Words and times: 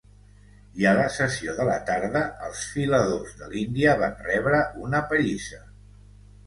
I 0.83 0.87
a 0.91 0.93
la 0.99 1.03
sessió 1.15 1.53
de 1.59 1.67
la 1.67 1.75
tarda, 1.91 2.23
els 2.47 2.65
filadors 2.73 3.37
de 3.43 3.53
l'Índia 3.53 3.95
van 4.03 4.19
rebre 4.33 4.67
una 4.89 5.07
pallissa. 5.13 5.63